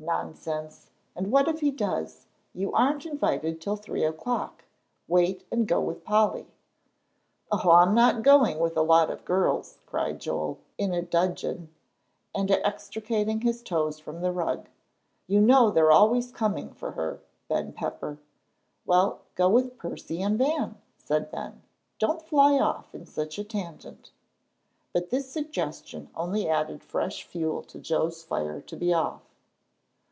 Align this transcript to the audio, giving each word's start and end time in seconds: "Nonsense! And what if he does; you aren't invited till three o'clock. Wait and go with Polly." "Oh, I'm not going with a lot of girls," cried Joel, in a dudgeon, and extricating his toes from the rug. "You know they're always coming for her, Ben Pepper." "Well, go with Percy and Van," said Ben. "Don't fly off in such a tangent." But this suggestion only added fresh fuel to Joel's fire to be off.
"Nonsense! 0.00 0.90
And 1.16 1.32
what 1.32 1.48
if 1.48 1.58
he 1.58 1.72
does; 1.72 2.28
you 2.54 2.72
aren't 2.72 3.04
invited 3.04 3.60
till 3.60 3.74
three 3.74 4.04
o'clock. 4.04 4.62
Wait 5.08 5.44
and 5.50 5.66
go 5.66 5.80
with 5.80 6.04
Polly." 6.04 6.46
"Oh, 7.50 7.72
I'm 7.72 7.96
not 7.96 8.22
going 8.22 8.60
with 8.60 8.76
a 8.76 8.82
lot 8.82 9.10
of 9.10 9.24
girls," 9.24 9.78
cried 9.86 10.20
Joel, 10.20 10.60
in 10.78 10.94
a 10.94 11.02
dudgeon, 11.02 11.74
and 12.32 12.48
extricating 12.48 13.40
his 13.40 13.60
toes 13.60 13.98
from 13.98 14.20
the 14.20 14.30
rug. 14.30 14.68
"You 15.26 15.40
know 15.40 15.68
they're 15.68 15.90
always 15.90 16.30
coming 16.30 16.70
for 16.74 16.92
her, 16.92 17.18
Ben 17.48 17.72
Pepper." 17.72 18.20
"Well, 18.86 19.22
go 19.34 19.48
with 19.48 19.78
Percy 19.78 20.22
and 20.22 20.38
Van," 20.38 20.80
said 20.96 21.28
Ben. 21.32 21.60
"Don't 21.98 22.22
fly 22.22 22.52
off 22.60 22.94
in 22.94 23.04
such 23.04 23.36
a 23.36 23.42
tangent." 23.42 24.12
But 24.92 25.10
this 25.10 25.28
suggestion 25.28 26.08
only 26.14 26.48
added 26.48 26.84
fresh 26.84 27.24
fuel 27.24 27.62
to 27.64 27.80
Joel's 27.80 28.22
fire 28.22 28.60
to 28.60 28.76
be 28.76 28.94
off. 28.94 29.22